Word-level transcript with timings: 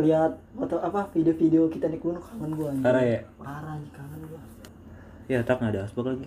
lihat 0.00 0.40
foto 0.56 0.80
apa 0.80 1.04
video-video 1.12 1.68
kita 1.68 1.92
naik 1.92 2.00
gunung 2.00 2.24
kangen 2.24 2.56
gua 2.56 2.72
anjing. 2.72 2.80
Parah 2.80 3.04
ya? 3.04 3.20
parah 3.36 3.76
anjing, 3.76 3.92
kangen 3.92 4.24
gua 4.24 4.40
Ya 5.28 5.44
tak 5.44 5.60
nggak 5.60 5.76
ada 5.76 5.84
asbak 5.84 6.16
lagi. 6.16 6.24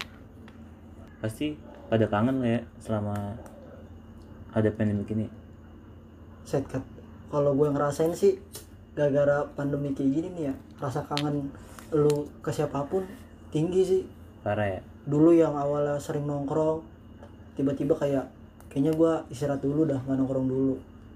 Pasti 1.17 1.57
pada 1.89 2.05
kangen 2.05 2.45
lah 2.45 2.61
ya 2.61 2.61
selama 2.77 3.41
ada 4.53 4.69
pandemi 4.69 5.01
ini. 5.09 5.25
set 6.45 6.69
cut 6.69 6.85
kalau 7.33 7.57
gue 7.57 7.73
ngerasain 7.73 8.13
sih 8.13 8.37
gara-gara 8.93 9.49
pandemi 9.57 9.97
kayak 9.97 10.13
gini 10.13 10.27
nih 10.29 10.43
ya 10.51 10.55
rasa 10.77 11.01
kangen 11.09 11.49
lu 11.89 12.29
ke 12.45 12.53
siapa 12.53 12.85
pun 12.85 13.09
tinggi 13.49 13.81
sih 13.81 14.03
Parah 14.41 14.77
ya? 14.77 14.90
Dulu 15.03 15.33
yang 15.33 15.53
awalnya 15.53 15.97
sering 15.97 16.25
nongkrong 16.25 16.81
tiba-tiba 17.53 17.93
kayak 17.93 18.25
kayaknya 18.67 18.93
gua 18.93 19.21
istirahat 19.27 19.59
dulu 19.59 19.83
dah 19.83 19.99
nggak 20.01 20.17
nongkrong 20.17 20.47
dulu 20.47 20.73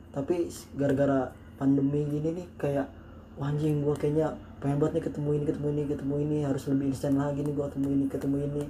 tapi 0.10 0.48
gara-gara 0.76 1.28
pandemi 1.56 2.04
gini 2.08 2.44
nih 2.44 2.48
kayak 2.56 2.88
wah 3.36 3.52
anjing 3.52 3.84
gue 3.84 3.96
kayaknya 3.96 4.32
pengen 4.60 4.80
banget 4.80 5.00
nih 5.00 5.04
ketemu 5.12 5.30
ini 5.36 5.44
ketemu 5.44 5.68
ini 5.70 5.84
ketemu 5.88 6.16
ini 6.24 6.38
harus 6.44 6.64
lebih 6.72 6.88
instan 6.92 7.16
lagi 7.16 7.44
nih 7.44 7.52
gue 7.52 7.66
ketemu 7.68 7.88
ini 7.92 8.06
ketemu 8.08 8.38
ini 8.48 8.64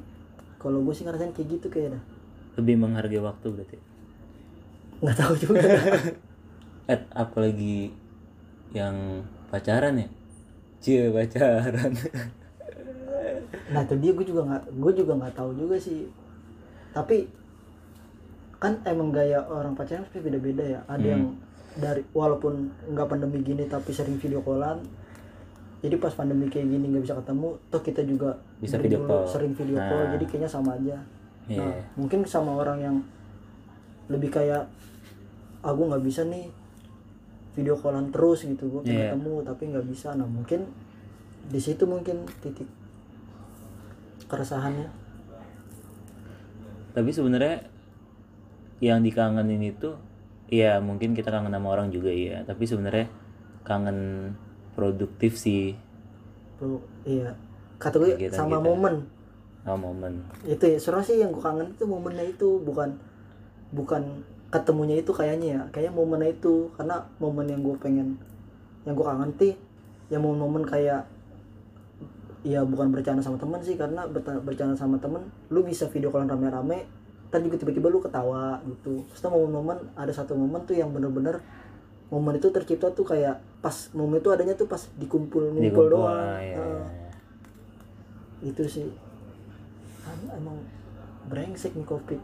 kalau 0.58 0.82
gue 0.82 0.94
sih 0.94 1.06
ngerasain 1.06 1.34
kayak 1.34 1.50
gitu 1.58 1.68
kayaknya 1.70 2.02
Lebih 2.56 2.76
menghargai 2.80 3.22
waktu 3.22 3.48
berarti. 3.52 3.78
nggak 5.02 5.18
tahu 5.18 5.34
juga 5.38 5.60
Eh, 6.86 7.02
apalagi 7.18 7.90
yang 8.70 9.26
pacaran 9.50 9.98
ya? 9.98 10.06
Cie 10.78 11.10
pacaran. 11.10 11.90
nah 13.68 13.82
itu 13.82 13.96
dia 13.96 14.12
gue 14.12 14.26
juga 14.26 14.42
nggak 14.44 14.64
gue 14.74 14.92
juga 14.96 15.14
nggak 15.16 15.34
tahu 15.34 15.52
juga 15.56 15.76
sih 15.76 16.08
tapi 16.92 17.28
kan 18.56 18.80
emang 18.84 19.12
gaya 19.12 19.44
orang 19.44 19.74
pacaran 19.74 20.04
pasti 20.04 20.20
beda-beda 20.20 20.64
ya 20.64 20.80
ada 20.86 20.98
Hmm. 20.98 21.12
yang 21.12 21.24
dari 21.76 22.02
walaupun 22.10 22.54
nggak 22.88 23.06
pandemi 23.06 23.40
gini 23.42 23.66
tapi 23.66 23.92
sering 23.92 24.16
video 24.16 24.40
callan 24.40 24.80
jadi 25.78 25.96
pas 25.96 26.10
pandemi 26.10 26.48
kayak 26.48 26.66
gini 26.66 26.86
nggak 26.88 27.04
bisa 27.04 27.16
ketemu 27.16 27.50
toh 27.70 27.82
kita 27.82 28.02
juga 28.02 28.32
Bisa 28.58 28.80
video 28.80 29.04
call. 29.04 29.28
sering 29.28 29.52
video 29.52 29.76
Nah. 29.76 29.86
call 29.86 30.04
jadi 30.10 30.26
kayaknya 30.26 30.50
sama 30.50 30.70
aja 30.74 30.98
Iya. 31.46 31.60
nah 31.62 31.72
mungkin 31.94 32.24
sama 32.24 32.52
orang 32.56 32.80
yang 32.80 32.98
lebih 34.08 34.32
kayak 34.32 34.66
aku 35.62 35.82
nggak 35.84 36.02
bisa 36.02 36.24
nih 36.24 36.48
video 37.54 37.76
callan 37.76 38.08
terus 38.10 38.42
gitu 38.42 38.66
gue 38.66 38.82
pengen 38.82 38.96
Iya. 38.98 39.12
ketemu 39.12 39.34
tapi 39.44 39.64
nggak 39.68 39.86
bisa 39.86 40.08
nah 40.12 40.26
mungkin 40.26 40.64
di 41.46 41.60
situ 41.60 41.84
mungkin 41.84 42.24
titik 42.40 42.66
keresahannya? 44.28 44.90
Tapi 46.96 47.10
sebenarnya 47.12 47.68
yang 48.80 49.04
dikangenin 49.04 49.64
itu 49.64 49.96
ya 50.48 50.78
mungkin 50.80 51.16
kita 51.18 51.32
kangen 51.34 51.52
sama 51.52 51.68
orang 51.74 51.90
juga 51.92 52.12
ya, 52.14 52.44
tapi 52.48 52.64
sebenarnya 52.68 53.10
kangen 53.66 54.32
produktif 54.78 55.36
sih. 55.36 55.76
Bro, 56.60 56.80
iya. 57.04 57.36
Kata 57.82 58.00
gue 58.00 58.16
Kegiatan 58.16 58.48
sama 58.48 58.60
kita. 58.62 58.68
momen. 58.68 58.96
Sama 59.66 59.78
momen. 59.92 60.14
itu 60.46 60.62
ya 60.62 60.78
sebenarnya 60.78 61.08
sih 61.10 61.18
yang 61.20 61.32
gue 61.34 61.42
kangen 61.42 61.74
itu 61.74 61.84
momennya 61.90 62.26
itu 62.30 62.62
bukan 62.62 62.96
bukan 63.74 64.22
ketemunya 64.54 65.02
itu 65.02 65.12
kayaknya 65.12 65.48
ya. 65.48 65.62
Kayak 65.74 65.92
momennya 65.98 66.32
itu 66.38 66.70
karena 66.78 67.02
momen 67.20 67.50
yang 67.50 67.60
gue 67.66 67.76
pengen 67.82 68.16
yang 68.86 68.94
gue 68.94 69.04
kangen 69.04 69.32
sih 69.36 69.54
ya 70.14 70.22
momen-momen 70.22 70.64
kayak 70.64 71.10
ya 72.46 72.62
bukan 72.62 72.94
bercanda 72.94 73.26
sama 73.26 73.42
temen 73.42 73.58
sih 73.66 73.74
karena 73.74 74.06
bercanda 74.46 74.78
sama 74.78 75.02
temen 75.02 75.26
lu 75.50 75.66
bisa 75.66 75.90
video 75.90 76.14
callan 76.14 76.30
rame-rame 76.30 76.86
ntar 77.34 77.42
juga 77.42 77.58
tiba-tiba 77.58 77.90
lu 77.90 77.98
ketawa 77.98 78.62
gitu 78.70 79.02
terus 79.10 79.20
tuh 79.20 79.34
momen-momen 79.34 79.82
ada 79.98 80.14
satu 80.14 80.38
momen 80.38 80.62
tuh 80.70 80.78
yang 80.78 80.94
bener-bener 80.94 81.42
momen 82.14 82.38
itu 82.38 82.54
tercipta 82.54 82.94
tuh 82.94 83.02
kayak 83.02 83.42
pas 83.66 83.74
momen 83.98 84.22
itu 84.22 84.30
adanya 84.30 84.54
tuh 84.54 84.70
pas 84.70 84.78
dikumpul 85.02 85.58
Di 85.58 85.74
ngumpul 85.74 85.90
doang 85.90 86.38
ya, 86.38 86.54
ya. 86.54 86.86
itu 88.46 88.64
sih 88.70 88.88
kan 90.06 90.38
emang 90.38 90.62
brengsek 91.26 91.74
nih 91.74 91.88
covid 91.90 92.22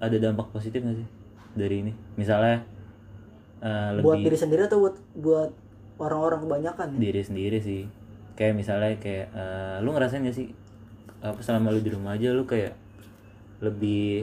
Ada 0.00 0.16
dampak 0.16 0.48
positif 0.54 0.78
nggak 0.80 0.94
sih 0.94 1.08
dari 1.58 1.82
ini? 1.82 1.92
Misalnya 2.14 2.62
eh, 3.58 3.90
lebih 3.98 4.06
buat 4.06 4.18
diri 4.22 4.38
sendiri 4.38 4.70
atau 4.70 4.78
buat 4.78 4.96
buat 5.18 5.50
orang-orang 5.98 6.46
kebanyakan 6.46 6.88
ya? 6.94 6.98
diri 7.02 7.22
sendiri 7.26 7.58
sih 7.58 7.82
kayak 8.38 8.54
misalnya 8.54 8.94
kayak 9.02 9.34
eh, 9.34 9.76
lu 9.82 9.90
ngerasain 9.90 10.22
gak 10.22 10.38
sih 10.38 10.54
apa 11.18 11.42
selama 11.42 11.74
lu 11.74 11.82
di 11.82 11.90
rumah 11.90 12.14
aja 12.14 12.30
lu 12.30 12.46
kayak 12.46 12.78
lebih 13.58 14.22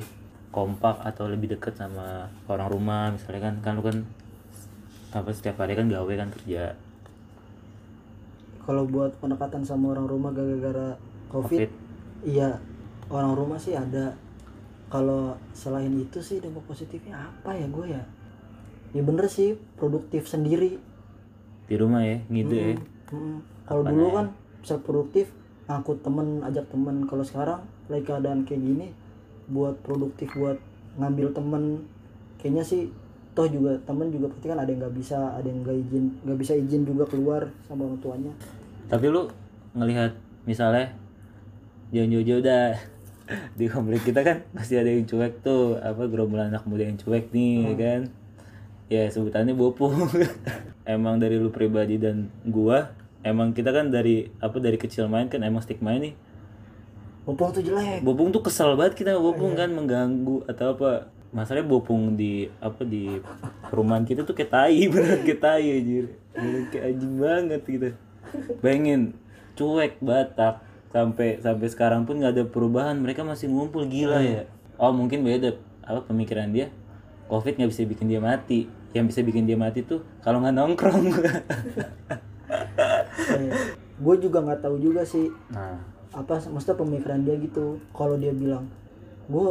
kompak 0.55 1.03
atau 1.03 1.27
lebih 1.27 1.59
deket 1.59 1.75
sama 1.75 2.31
orang 2.47 2.71
rumah? 2.71 3.11
Misalnya 3.11 3.51
kan 3.51 3.55
kan 3.59 3.73
lu 3.75 3.83
kan 3.83 3.97
apa 5.11 5.27
setiap 5.35 5.59
hari 5.59 5.75
kan 5.75 5.91
gawe 5.91 6.13
kan 6.15 6.31
kerja. 6.31 6.79
Kalau 8.63 8.87
buat 8.87 9.19
pendekatan 9.19 9.67
sama 9.67 9.91
orang 9.91 10.07
rumah 10.07 10.31
gara-gara 10.31 10.95
covid, 11.27 11.67
covid. 11.67 11.71
iya 12.23 12.55
orang 13.11 13.35
rumah 13.35 13.59
sih 13.59 13.75
ada. 13.75 14.15
Kalau 14.87 15.35
selain 15.51 15.91
itu 15.91 16.23
sih 16.23 16.39
dampak 16.39 16.63
positifnya 16.71 17.19
apa 17.19 17.51
ya 17.51 17.67
gue 17.67 17.85
ya? 17.91 18.03
Ya 18.95 19.03
bener 19.03 19.27
sih 19.27 19.59
produktif 19.75 20.31
sendiri. 20.31 20.79
Di 21.67 21.75
rumah 21.75 21.99
ya 22.07 22.23
gitu 22.31 22.53
ya. 22.55 22.79
Mm-mm. 23.11 23.54
Kalau 23.65 23.81
dulu 23.81 24.05
namanya? 24.13 24.17
kan 24.17 24.27
bisa 24.61 24.75
produktif 24.81 25.25
ngangkut 25.65 25.99
temen 26.05 26.27
ajak 26.45 26.65
temen. 26.69 26.95
Kalau 27.09 27.23
sekarang 27.25 27.59
lagi 27.89 28.03
keadaan 28.05 28.45
kayak 28.45 28.61
gini 28.61 28.87
buat 29.49 29.77
produktif 29.81 30.29
buat 30.37 30.57
ngambil 31.01 31.33
temen. 31.33 31.63
Kayaknya 32.37 32.63
sih 32.65 32.81
toh 33.35 33.49
juga 33.49 33.75
temen 33.83 34.07
juga 34.13 34.31
pasti 34.31 34.47
kan 34.47 34.57
ada 34.61 34.69
yang 34.71 34.79
nggak 34.79 34.95
bisa 34.95 35.17
ada 35.35 35.43
yang 35.43 35.59
nggak 35.65 35.75
izin 35.75 36.05
nggak 36.23 36.39
bisa 36.39 36.53
izin 36.55 36.81
juga 36.87 37.03
keluar 37.09 37.49
sama 37.65 37.89
orang 37.89 37.99
tuanya. 37.99 38.33
Tapi 38.87 39.05
lu 39.09 39.27
ngelihat 39.75 40.13
misalnya 40.45 40.93
jauh-jauh 41.89 42.41
dah 42.45 42.77
di 43.59 43.65
komplek 43.65 44.05
kita 44.05 44.21
kan 44.21 44.45
pasti 44.53 44.77
ada 44.77 44.93
yang 44.93 45.09
cuek 45.09 45.41
tuh. 45.41 45.81
Apa 45.81 46.05
gerombolan 46.05 46.53
anak 46.53 46.69
muda 46.69 46.85
yang 46.85 47.01
cuek 47.01 47.33
nih 47.33 47.73
kan? 47.73 48.01
Ya 48.85 49.09
sebutannya 49.09 49.57
bopung 49.57 49.97
emang 50.85 51.17
dari 51.17 51.41
lu 51.41 51.49
pribadi 51.49 51.97
dan 51.97 52.29
gua 52.45 52.93
emang 53.25 53.57
kita 53.57 53.73
kan 53.73 53.89
dari 53.89 54.29
apa 54.37 54.61
dari 54.61 54.77
kecil 54.77 55.09
main 55.09 55.25
kan 55.25 55.41
emang 55.41 55.65
stigma 55.65 55.97
ini 55.97 56.13
Bopong 57.25 57.49
tuh 57.57 57.63
jelek. 57.65 58.05
Bopung 58.05 58.29
tuh 58.29 58.45
kesel 58.45 58.77
banget 58.77 59.01
kita 59.01 59.17
sama 59.17 59.33
bopung 59.33 59.57
kan 59.57 59.73
mengganggu 59.73 60.45
atau 60.45 60.77
apa. 60.77 61.09
Masalahnya 61.33 61.67
bopung 61.67 62.13
di 62.13 62.47
apa 62.61 62.85
di 62.85 63.17
perumahan 63.67 64.05
kita 64.05 64.23
tuh 64.23 64.37
kayak 64.37 64.53
tai 64.53 64.85
beneran 64.93 65.25
kayak 65.25 65.41
tai 65.41 65.65
anjir. 65.65 66.05
Beneran 66.37 66.65
kayak 66.69 66.83
anjing 66.85 67.13
banget 67.17 67.61
gitu. 67.65 67.89
Bayangin 68.61 69.01
cuek 69.57 69.97
batak. 70.05 70.61
Sampai 70.93 71.41
sampai 71.41 71.67
sekarang 71.67 72.05
pun 72.05 72.21
nggak 72.21 72.33
ada 72.39 72.43
perubahan. 72.45 72.93
Mereka 73.01 73.25
masih 73.25 73.49
ngumpul 73.49 73.89
gila 73.89 74.21
ya. 74.21 74.45
Oh 74.77 74.93
mungkin 74.93 75.25
beda 75.25 75.57
apa 75.81 76.05
pemikiran 76.05 76.53
dia. 76.53 76.69
Covid 77.25 77.57
nggak 77.57 77.73
bisa 77.73 77.89
bikin 77.89 78.05
dia 78.05 78.21
mati. 78.21 78.69
Yang 78.93 79.17
bisa 79.17 79.19
bikin 79.25 79.49
dia 79.49 79.57
mati 79.57 79.81
tuh 79.81 80.05
kalau 80.21 80.45
nggak 80.45 80.55
nongkrong 80.55 81.09
gue 84.06 84.16
juga 84.19 84.38
nggak 84.44 84.62
tahu 84.63 84.75
juga 84.81 85.01
sih. 85.06 85.31
Nah. 85.51 85.79
Apa 86.16 86.40
maksudnya 86.47 86.79
pemikiran 86.79 87.19
dia 87.28 87.35
gitu 87.40 87.79
kalau 87.91 88.16
dia 88.16 88.31
bilang 88.31 88.68
gue 89.28 89.50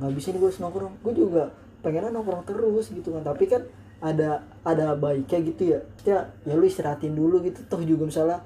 nggak 0.00 0.12
bisa 0.16 0.32
nih 0.32 0.40
gue 0.40 0.50
nongkrong. 0.60 0.94
Gue 1.00 1.14
juga 1.16 1.42
pengennya 1.82 2.14
nongkrong 2.14 2.46
terus 2.46 2.94
gitu 2.94 3.10
kan 3.10 3.26
tapi 3.26 3.50
kan 3.50 3.62
ada 4.02 4.42
ada 4.66 4.94
baiknya 4.98 5.38
gitu 5.46 5.62
ya. 5.76 5.80
Ya 6.04 6.18
ya 6.44 6.54
lu 6.54 6.64
istirahatin 6.66 7.16
dulu 7.16 7.40
gitu. 7.44 7.64
Toh 7.68 7.80
juga 7.84 8.08
misalnya 8.08 8.38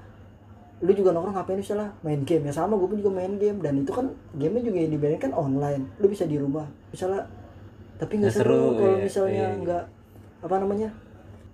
lu 0.85 0.93
juga 0.93 1.11
nongkrong 1.15 1.37
ngapain 1.39 1.59
misalnya? 1.59 1.91
Main 2.05 2.23
game. 2.23 2.47
Ya 2.47 2.53
sama 2.55 2.79
gue 2.79 2.87
pun 2.87 2.99
juga 2.99 3.19
main 3.19 3.35
game. 3.41 3.59
Dan 3.59 3.83
itu 3.83 3.91
kan 3.91 4.13
gamenya 4.37 4.71
juga 4.71 4.79
yang 4.83 4.93
dimainin 4.95 5.21
kan 5.21 5.33
online. 5.35 5.91
Lu 5.99 6.07
bisa 6.07 6.29
di 6.29 6.39
rumah. 6.39 6.69
Misalnya 6.95 7.27
tapi 7.97 8.21
nggak 8.21 8.33
seru, 8.33 8.53
seru, 8.53 8.65
kalau 8.77 8.97
iya, 9.01 9.05
misalnya 9.09 9.47
iya. 9.49 9.61
nggak 9.65 9.85
apa 10.45 10.55
namanya 10.61 10.89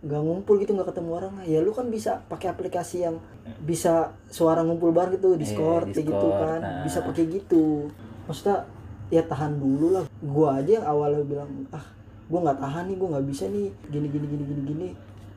nggak 0.02 0.18
ngumpul 0.18 0.58
gitu 0.58 0.74
nggak 0.74 0.90
ketemu 0.90 1.10
orang 1.14 1.34
ya 1.46 1.62
lu 1.62 1.70
kan 1.70 1.86
bisa 1.86 2.26
pakai 2.26 2.50
aplikasi 2.50 3.06
yang 3.06 3.22
bisa 3.62 4.10
suara 4.34 4.66
ngumpul 4.66 4.90
bareng 4.90 5.14
gitu 5.14 5.38
Discord 5.38 5.94
kayak 5.94 6.10
gitu 6.10 6.26
Discord, 6.26 6.42
kan. 6.42 6.58
nah. 6.58 6.82
bisa 6.82 6.98
pakai 7.06 7.24
gitu. 7.30 7.86
Maksudnya 8.26 8.66
ya 9.14 9.22
tahan 9.22 9.62
dulu 9.62 9.94
lah. 9.94 10.04
Gua 10.18 10.58
aja 10.58 10.82
yang 10.82 10.86
awalnya 10.90 11.22
bilang 11.22 11.50
ah 11.70 11.86
gua 12.26 12.50
nggak 12.50 12.58
tahan 12.58 12.84
nih 12.90 12.96
gua 12.98 13.08
nggak 13.14 13.26
bisa 13.30 13.46
nih. 13.46 13.70
Gini 13.94 14.06
gini 14.10 14.26
gini 14.26 14.42
gini 14.42 14.62
gini. 14.66 14.88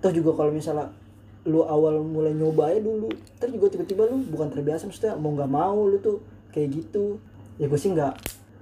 Toh 0.01 0.09
juga 0.09 0.33
kalau 0.33 0.49
misalnya 0.49 0.89
lu 1.45 1.61
awal 1.61 2.01
mulai 2.01 2.33
nyoba 2.33 2.73
aja 2.73 2.81
dulu 2.81 3.05
terus 3.37 3.53
juga 3.53 3.69
tiba-tiba 3.69 4.09
lu 4.09 4.17
bukan 4.33 4.49
terbiasa 4.49 4.89
maksudnya 4.89 5.13
mau 5.13 5.29
nggak 5.37 5.51
mau 5.53 5.85
lu 5.85 6.01
tuh 6.01 6.25
kayak 6.49 6.73
gitu. 6.73 7.21
Ya 7.61 7.69
gue 7.69 7.77
sih 7.77 7.93
nggak 7.93 8.13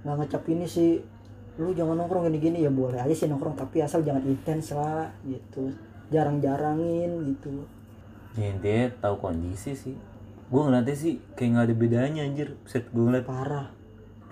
nggak 0.03 0.15
ngecap 0.19 0.43
ini 0.51 0.67
sih. 0.67 0.99
Lu 1.63 1.71
jangan 1.71 1.95
nongkrong 1.95 2.27
gini-gini. 2.27 2.59
Ya 2.59 2.67
boleh 2.67 2.99
aja 2.99 3.15
sih 3.15 3.31
nongkrong 3.31 3.55
tapi 3.55 3.79
asal 3.79 4.03
jangan 4.03 4.27
intens 4.27 4.75
lah 4.75 5.07
gitu 5.23 5.71
jarang-jarangin 6.09 7.35
gitu. 7.35 7.67
Ya, 8.33 8.49
dia 8.57 8.89
tahu 8.97 9.21
kondisi 9.21 9.77
sih. 9.77 9.95
Gue 10.49 10.61
ngeliatnya 10.65 10.97
sih 10.97 11.21
kayak 11.37 11.49
nggak 11.53 11.65
ada 11.69 11.75
bedanya 11.77 12.21
anjir. 12.25 12.57
Set 12.65 12.89
gue 12.89 13.01
ngeliat 13.01 13.25
parah. 13.29 13.69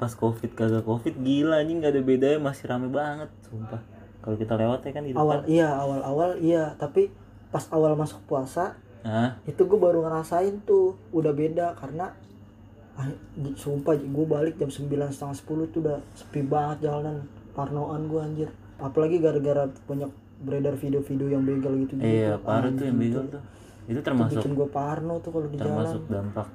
Pas 0.01 0.13
covid 0.17 0.57
kagak 0.57 0.85
covid 0.85 1.17
gila 1.21 1.61
anjing 1.61 1.81
nggak 1.81 1.93
ada 1.97 2.01
bedanya. 2.01 2.39
Masih 2.41 2.65
rame 2.65 2.89
banget 2.89 3.29
sumpah. 3.45 3.81
Kalau 4.21 4.37
kita 4.37 4.53
lewat 4.53 4.85
ya 4.85 4.91
kan 4.93 5.03
di 5.05 5.13
awal 5.17 5.41
iya 5.49 5.69
awal 5.77 6.01
awal 6.01 6.29
iya. 6.41 6.73
Tapi 6.77 7.13
pas 7.53 7.65
awal 7.73 7.93
masuk 7.97 8.21
puasa 8.25 8.77
nah 9.01 9.41
itu 9.49 9.65
gue 9.65 9.81
baru 9.81 10.05
ngerasain 10.05 10.61
tuh 10.65 10.97
udah 11.13 11.33
beda. 11.33 11.77
Karena 11.77 12.13
ah, 12.97 13.09
sumpah 13.57 13.97
gue 13.97 14.25
balik 14.29 14.61
jam 14.61 14.69
9 14.69 14.89
setengah 15.13 15.37
10 15.37 15.73
tuh 15.73 15.79
udah 15.85 15.97
sepi 16.17 16.41
banget 16.45 16.89
jalanan. 16.89 17.25
Parnoan 17.53 18.09
gue 18.09 18.21
anjir. 18.21 18.49
Apalagi 18.81 19.21
gara-gara 19.21 19.69
banyak 19.85 20.09
beredar 20.41 20.73
video-video 20.73 21.27
yang 21.37 21.43
begal 21.45 21.73
gitu 21.85 21.93
gitu 21.97 22.05
iya 22.05 22.33
parah 22.41 22.73
tuh 22.73 22.85
yang 22.89 22.97
begal 22.97 23.25
tuh. 23.29 23.41
Itu 23.89 23.99
termasuk 24.01 24.41
bikin 24.41 24.53
gue 24.57 24.69
parno 24.69 25.15
tuh 25.21 25.31
kalau 25.33 25.47
di 25.49 25.57
jalan. 25.57 25.65
termasuk 25.67 26.01
dampak 26.09 26.47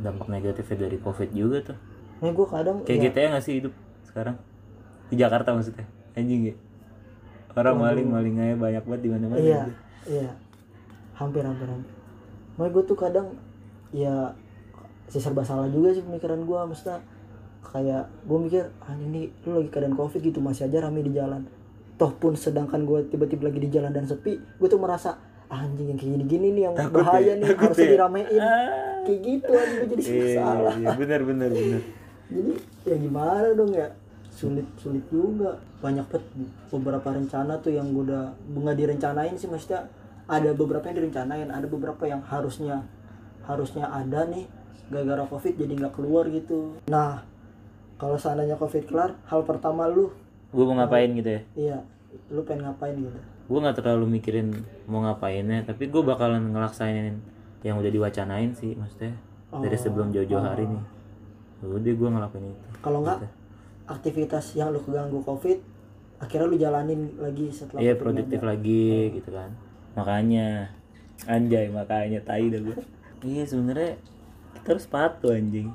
dampak 0.00 0.26
negatifnya 0.28 0.76
dari 0.88 0.96
covid 1.00 1.30
juga 1.32 1.58
tuh. 1.72 1.78
Nah 2.24 2.30
gue 2.32 2.46
kadang 2.48 2.76
kayak 2.84 2.98
ya, 2.98 3.04
gitu 3.08 3.16
ya 3.16 3.26
nggak 3.32 3.44
sih 3.44 3.54
hidup 3.60 3.74
sekarang? 4.08 4.36
Di 5.12 5.14
Jakarta 5.20 5.52
maksudnya. 5.52 5.86
Anjing 6.16 6.52
ya. 6.52 6.54
Orang 7.52 7.84
maling 7.84 8.08
maling 8.08 8.36
aja 8.40 8.56
banyak 8.56 8.84
banget 8.88 9.00
di 9.04 9.10
mana 9.12 9.24
mana 9.28 9.40
iya 9.40 9.62
iya. 10.08 10.30
Hampir 11.16 11.44
hampir 11.44 11.68
hampir. 11.68 11.92
Makanya 12.56 12.72
gue 12.72 12.82
tuh 12.88 12.96
kadang 12.96 13.28
ya 13.92 14.32
sih 15.12 15.20
serba 15.20 15.44
salah 15.44 15.68
juga 15.68 15.92
sih 15.92 16.00
pemikiran 16.00 16.48
gue 16.48 16.60
maksudnya 16.64 17.04
kayak 17.60 18.08
gue 18.24 18.38
mikir 18.40 18.64
ah 18.80 18.96
ini 18.96 19.28
lu 19.44 19.60
lagi 19.60 19.68
keadaan 19.68 19.96
covid 19.96 20.20
gitu 20.24 20.40
masih 20.40 20.68
aja 20.68 20.88
rame 20.88 21.04
di 21.04 21.12
jalan 21.12 21.44
toh 22.00 22.12
pun 22.16 22.32
sedangkan 22.34 22.82
gue 22.82 23.06
tiba-tiba 23.12 23.48
lagi 23.52 23.60
di 23.62 23.68
jalan 23.70 23.92
dan 23.92 24.08
sepi 24.08 24.38
gue 24.38 24.68
tuh 24.68 24.80
merasa 24.80 25.16
ah, 25.52 25.62
anjing 25.62 25.92
yang 25.92 25.98
kayak 26.00 26.12
gini-gini 26.18 26.48
nih 26.56 26.62
yang 26.70 26.74
Takut 26.74 27.04
bahaya 27.04 27.36
ya, 27.36 27.40
nih 27.40 27.48
harusnya 27.54 27.86
ya. 27.86 27.92
diramein. 27.94 28.26
Ah. 28.32 29.00
kayak 29.04 29.20
gitu 29.20 29.50
aja 29.52 29.72
gue 29.76 29.88
jadi 29.92 30.02
serba 30.02 30.24
iya 30.24 30.36
salah 30.40 30.74
iya 30.78 30.90
benar 30.96 31.20
benar 31.26 31.50
benar 31.52 31.82
jadi 32.32 32.52
ya 32.88 32.96
gimana 32.96 33.48
dong 33.52 33.72
ya? 33.76 33.88
Sulit 34.32 34.64
sulit 34.80 35.04
juga. 35.12 35.60
Banyak 35.84 36.06
banget 36.08 36.24
beberapa 36.72 37.08
rencana 37.12 37.60
tuh 37.60 37.76
yang 37.76 37.92
gue 37.92 38.08
udah 38.08 38.32
nggak 38.56 38.76
direncanain 38.80 39.36
sih 39.36 39.48
maksudnya. 39.52 39.84
Ada 40.24 40.56
beberapa 40.56 40.88
yang 40.88 41.04
direncanain 41.04 41.48
ada 41.52 41.66
beberapa 41.68 42.08
yang 42.08 42.24
harusnya 42.24 42.88
harusnya 43.44 43.90
ada 43.92 44.24
nih. 44.32 44.48
Gara-gara 44.88 45.28
covid 45.28 45.60
jadi 45.60 45.72
nggak 45.76 45.94
keluar 45.94 46.24
gitu. 46.32 46.80
Nah 46.88 47.20
kalau 48.00 48.16
seandainya 48.16 48.56
covid 48.56 48.88
kelar 48.88 49.12
hal 49.28 49.44
pertama 49.44 49.84
lu 49.86 50.08
gue 50.52 50.64
mau 50.68 50.76
ngapain 50.76 51.08
gitu 51.16 51.30
ya? 51.32 51.42
Iya 51.56 51.78
lu 52.28 52.44
pengen 52.44 52.68
ngapain 52.68 52.92
gitu? 52.92 53.18
Gue 53.48 53.58
nggak 53.58 53.76
terlalu 53.80 54.04
mikirin 54.20 54.52
mau 54.84 55.00
ngapainnya 55.00 55.64
tapi 55.64 55.88
gue 55.88 56.02
bakalan 56.04 56.52
ngelaksainin 56.52 57.20
yang 57.64 57.80
udah 57.80 57.88
diwacanain 57.88 58.52
sih 58.52 58.76
maksudnya 58.76 59.16
dari 59.52 59.76
sebelum 59.80 60.12
jauh-jauh 60.12 60.44
hari 60.44 60.68
nih. 60.68 60.82
Udah 61.64 61.92
gue 61.96 62.08
ngelakuin 62.12 62.44
itu 62.52 62.66
kalau 62.84 63.00
nggak 63.00 63.24
aktivitas 63.88 64.52
yang 64.54 64.70
lu 64.70 64.80
keganggu 64.84 65.24
covid 65.24 65.58
akhirnya 66.22 66.46
lu 66.46 66.56
jalanin 66.60 67.00
lagi 67.18 67.50
setelah 67.50 67.80
iya 67.80 67.96
produktif 67.96 68.40
lagi 68.44 69.16
gitu 69.16 69.32
kan. 69.32 69.56
Makanya 69.96 70.68
anjay 71.24 71.72
makanya 71.72 72.20
tai 72.20 72.52
dah 72.52 72.60
gue 72.60 72.76
iya 73.32 73.48
sebenarnya 73.48 73.96
kita 74.60 74.76
harus 74.76 74.84
patuh 74.84 75.32
anjing. 75.32 75.72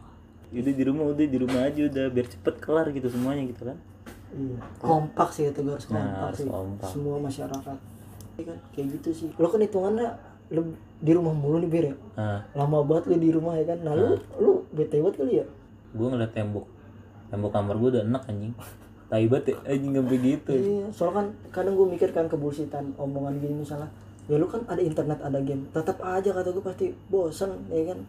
Udah 0.53 0.73
di 0.73 0.83
rumah 0.85 1.05
udah 1.11 1.25
di 1.25 1.37
rumah 1.41 1.65
aja 1.65 1.81
udah 1.81 2.05
biar 2.13 2.27
cepet 2.29 2.55
kelar 2.61 2.87
gitu 2.93 3.09
semuanya 3.09 3.43
gitu 3.49 3.67
kan 3.67 3.77
Iya. 4.27 4.59
kompak 4.83 5.29
sih 5.31 5.47
itu 5.47 5.63
harus 5.63 5.87
Nah, 5.87 6.03
kompak 6.03 6.23
harus 6.27 6.39
sih. 6.43 6.49
kompak. 6.51 6.89
semua 6.91 7.15
masyarakat. 7.21 7.77
Iya 8.37 8.43
kan? 8.53 8.57
Kayak 8.75 8.87
gitu 8.99 9.09
sih. 9.15 9.29
Lo 9.39 9.47
kan 9.47 9.61
hitungannya 9.63 10.07
lu 10.47 10.61
di 10.99 11.11
rumah 11.11 11.33
mulu 11.35 11.63
nih 11.63 11.69
bir 11.71 11.85
ya? 11.91 11.95
Nah 12.19 12.39
lama 12.55 12.83
banget 12.83 13.03
lu 13.11 13.15
di 13.19 13.29
rumah 13.31 13.55
ya 13.55 13.65
kan? 13.67 13.79
Nah 13.83 13.93
lu 13.95 14.19
lu 14.39 14.63
bete 14.75 14.99
banget 14.99 15.15
kali 15.19 15.33
ya? 15.41 15.45
Gue 15.95 16.07
ngeliat 16.11 16.31
tembok. 16.35 16.65
Tembok 17.31 17.51
kamar 17.51 17.75
gue 17.75 17.89
udah 17.97 18.03
enak 18.03 18.23
anjing. 18.27 18.53
Tai 19.07 19.23
banget 19.31 19.45
ya 19.47 19.55
anjing 19.63 19.93
sampai 19.95 20.17
gitu. 20.19 20.51
Iya 20.51 20.85
soalnya 20.91 21.15
kan 21.15 21.27
kadang 21.55 21.73
gue 21.79 21.87
mikir 21.87 22.09
kan 22.11 22.25
kebullshitan 22.27 22.95
omongan 22.99 23.39
gini 23.39 23.63
misalnya. 23.63 23.87
Ya 24.27 24.35
lu 24.35 24.47
kan 24.51 24.67
ada 24.67 24.83
internet 24.83 25.23
ada 25.23 25.39
game. 25.39 25.63
Tetap 25.71 26.03
aja 26.03 26.29
kata 26.35 26.51
gue 26.51 26.63
pasti 26.63 26.85
bosan 27.07 27.71
ya 27.71 27.95
kan? 27.95 27.99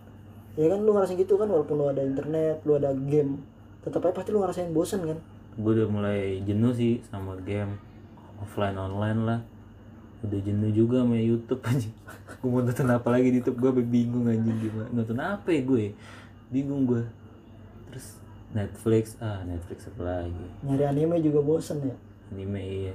Ya 0.58 0.66
kan 0.66 0.82
lu 0.82 0.90
ngerasain 0.90 1.14
gitu 1.14 1.38
kan 1.38 1.46
walaupun 1.46 1.78
lu 1.78 1.86
ada 1.86 2.02
internet 2.02 2.58
lu 2.66 2.74
ada 2.74 2.90
game. 2.90 3.38
Tetap 3.86 4.02
aja 4.02 4.12
pasti 4.12 4.30
lu 4.34 4.42
ngerasain 4.42 4.74
bosan 4.74 5.06
kan 5.06 5.18
gue 5.58 5.70
udah 5.74 5.90
mulai 5.90 6.38
jenuh 6.46 6.70
sih 6.70 7.02
sama 7.10 7.34
game 7.42 7.74
offline 8.38 8.78
online 8.78 9.20
lah. 9.26 9.40
Udah 10.22 10.38
jenuh 10.42 10.70
juga 10.70 11.02
sama 11.02 11.18
YouTube 11.18 11.62
anjing. 11.62 11.94
Gue 12.42 12.50
mau 12.50 12.62
nonton 12.62 12.90
apa 12.90 13.06
lagi 13.10 13.30
di 13.30 13.38
YouTube? 13.42 13.58
Gue 13.58 13.82
bingung 13.82 14.26
anjing 14.26 14.58
gimana. 14.58 14.90
Nonton 14.90 15.18
apa 15.18 15.50
ya 15.50 15.62
gue 15.62 15.94
bingung 16.48 16.88
gue 16.88 17.04
terus 17.90 18.16
Netflix 18.56 19.14
ah 19.22 19.42
Netflix 19.46 19.90
apa 19.90 20.02
lagi? 20.02 20.46
Nyari 20.66 20.84
anime 20.86 21.22
juga 21.22 21.42
bosan 21.42 21.82
ya? 21.86 21.96
Anime 22.34 22.62
iya. 22.62 22.94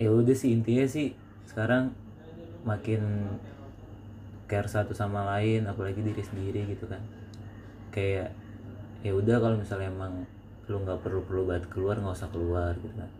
Ya 0.00 0.08
udah 0.12 0.36
sih 0.36 0.52
intinya 0.52 0.84
sih 0.88 1.16
sekarang 1.48 1.92
makin 2.64 3.32
care 4.48 4.68
satu 4.68 4.92
sama 4.92 5.24
lain 5.36 5.64
apalagi 5.68 6.00
diri 6.00 6.20
sendiri 6.24 6.68
gitu 6.72 6.88
kan. 6.88 7.00
Kayak 7.92 8.32
ya 9.04 9.12
udah 9.12 9.36
kalau 9.40 9.56
misalnya 9.60 9.92
emang 9.92 10.24
lu 10.70 10.76
nggak 10.82 11.02
perlu 11.02 11.20
perlu 11.26 11.42
banget 11.48 11.66
keluar 11.70 11.98
nggak 11.98 12.14
usah 12.14 12.30
keluar 12.30 12.72
gitu 12.78 12.94
kan 12.94 13.10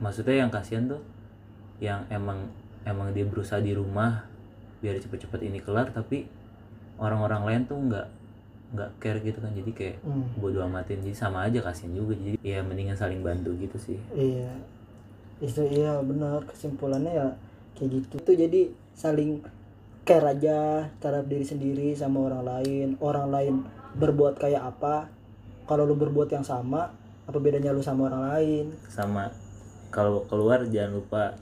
maksudnya 0.00 0.44
yang 0.44 0.50
kasihan 0.52 0.84
tuh 0.88 1.00
yang 1.80 2.04
emang 2.12 2.48
emang 2.84 3.12
dia 3.16 3.24
berusaha 3.24 3.60
di 3.60 3.72
rumah 3.72 4.28
biar 4.84 5.00
cepet-cepet 5.00 5.40
ini 5.48 5.58
kelar 5.64 5.88
tapi 5.92 6.28
orang-orang 7.00 7.42
lain 7.44 7.62
tuh 7.64 7.78
nggak 7.80 8.06
nggak 8.66 8.90
care 8.98 9.20
gitu 9.22 9.38
kan 9.38 9.54
jadi 9.54 9.70
kayak 9.72 9.96
hmm. 10.02 10.42
bodo 10.42 10.58
amatin 10.60 10.98
jadi 11.00 11.14
sama 11.14 11.46
aja 11.46 11.62
kasihan 11.62 11.94
juga 11.94 12.18
jadi 12.18 12.38
ya 12.42 12.58
mendingan 12.66 12.98
saling 12.98 13.22
bantu 13.22 13.54
gitu 13.56 13.78
sih 13.78 13.98
Iya. 14.10 14.50
Itu 15.38 15.62
iya 15.68 16.00
benar 16.00 16.42
kesimpulannya 16.48 17.12
ya 17.12 17.28
kayak 17.78 17.90
gitu. 18.02 18.14
Itu 18.18 18.32
jadi 18.34 18.60
saling 18.96 19.44
care 20.02 20.26
aja 20.34 20.88
terhadap 20.98 21.28
diri 21.28 21.46
sendiri 21.46 21.88
sama 21.94 22.26
orang 22.26 22.42
lain. 22.42 22.88
Orang 22.98 23.30
lain 23.30 23.54
berbuat 23.94 24.40
kayak 24.40 24.64
apa? 24.64 25.12
Kalau 25.66 25.82
lu 25.82 25.98
berbuat 25.98 26.30
yang 26.30 26.46
sama, 26.46 26.94
apa 27.26 27.38
bedanya 27.42 27.74
lu 27.74 27.82
sama 27.82 28.06
orang 28.06 28.22
lain? 28.32 28.66
sama 28.86 29.34
kalau 29.90 30.22
keluar 30.30 30.62
jangan 30.70 30.98
lupa 31.02 31.34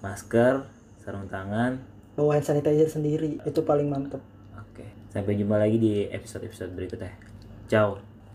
masker 0.00 0.64
sarung 1.02 1.28
tangan 1.30 1.78
Bawa 2.18 2.36
hand 2.36 2.44
sanitizer 2.44 2.90
sendiri. 2.90 3.38
Itu 3.46 3.62
paling 3.62 3.86
mantep. 3.86 4.20
oke 4.56 4.84
sampai 5.14 5.38
jumpa 5.38 5.56
lagi 5.56 5.78
di 5.78 5.92
episode 6.10 6.46
episode 6.46 6.74
berikutnya 6.74 7.14
ciao 7.70 8.09